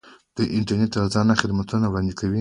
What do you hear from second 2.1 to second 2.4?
کوي.